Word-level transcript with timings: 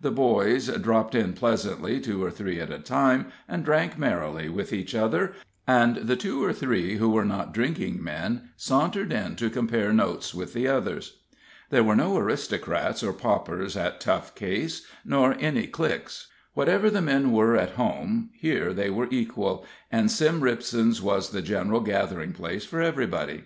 The 0.00 0.10
boys 0.10 0.66
dropped 0.66 1.14
in 1.14 1.34
pleasantly, 1.34 2.00
two 2.00 2.20
or 2.20 2.32
three 2.32 2.58
at 2.58 2.72
a 2.72 2.80
time, 2.80 3.26
and 3.46 3.64
drank 3.64 3.96
merrily 3.96 4.48
with 4.48 4.72
each 4.72 4.92
other; 4.92 5.34
and 5.68 5.98
the 5.98 6.16
two 6.16 6.42
or 6.42 6.52
three 6.52 6.96
who 6.96 7.10
were 7.10 7.24
not 7.24 7.54
drinking 7.54 8.02
men 8.02 8.48
sauntered 8.56 9.12
in 9.12 9.36
to 9.36 9.48
compare 9.48 9.92
notes 9.92 10.34
with 10.34 10.52
the 10.52 10.66
others. 10.66 11.18
There 11.70 11.84
were 11.84 11.94
no 11.94 12.16
aristocrats 12.16 13.04
or 13.04 13.12
paupers 13.12 13.76
at 13.76 14.00
Tough 14.00 14.34
Case, 14.34 14.84
nor 15.04 15.36
any 15.38 15.68
cliques; 15.68 16.26
whatever 16.54 16.90
the 16.90 17.00
men 17.00 17.30
were 17.30 17.54
at 17.56 17.74
home, 17.76 18.30
here 18.32 18.72
they 18.72 18.90
were 18.90 19.06
equal, 19.12 19.64
and 19.92 20.10
Sim 20.10 20.40
Ripson's 20.40 21.00
was 21.00 21.30
the 21.30 21.40
general 21.40 21.78
gathering 21.82 22.32
place 22.32 22.64
for 22.64 22.82
everybody. 22.82 23.44